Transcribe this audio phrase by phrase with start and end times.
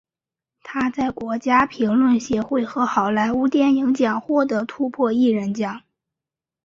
[0.63, 5.83] 他在国家评论协会和好莱坞电影奖赢得突破艺人奖。